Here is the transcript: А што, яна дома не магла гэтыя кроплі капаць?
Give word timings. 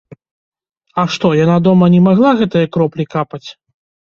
А 1.01 1.05
што, 1.15 1.27
яна 1.39 1.57
дома 1.67 1.91
не 1.97 2.01
магла 2.07 2.31
гэтыя 2.41 2.71
кроплі 2.79 3.07
капаць? 3.15 3.45